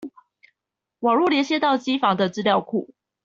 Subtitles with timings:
[1.01, 2.89] 網路連線到機房的資料庫